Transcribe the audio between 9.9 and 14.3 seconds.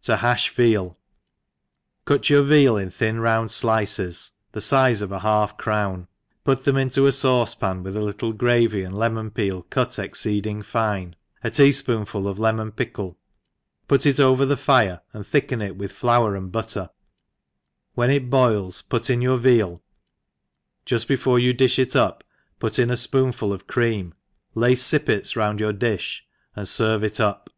exceeding fine, a tea fpoonful of lemon pickle, put it